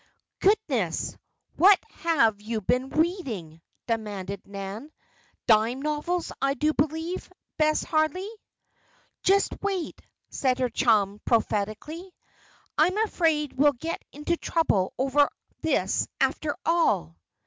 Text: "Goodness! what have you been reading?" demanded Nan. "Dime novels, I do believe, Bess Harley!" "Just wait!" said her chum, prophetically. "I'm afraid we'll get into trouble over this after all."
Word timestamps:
"Goodness! 0.39 1.15
what 1.57 1.77
have 1.99 2.41
you 2.41 2.61
been 2.61 2.89
reading?" 2.89 3.61
demanded 3.85 4.41
Nan. 4.47 4.91
"Dime 5.45 5.79
novels, 5.79 6.31
I 6.41 6.55
do 6.55 6.73
believe, 6.73 7.31
Bess 7.59 7.83
Harley!" 7.83 8.27
"Just 9.21 9.51
wait!" 9.61 10.01
said 10.31 10.57
her 10.57 10.69
chum, 10.69 11.21
prophetically. 11.23 12.11
"I'm 12.79 12.97
afraid 13.03 13.53
we'll 13.53 13.73
get 13.73 14.01
into 14.11 14.37
trouble 14.37 14.91
over 14.97 15.29
this 15.61 16.07
after 16.19 16.57
all." 16.65 17.15